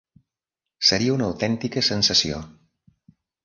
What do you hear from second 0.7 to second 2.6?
Seria una autèntica sensació.